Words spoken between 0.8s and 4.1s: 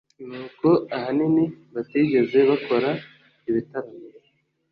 ahanini batigeze bakora ibitaramo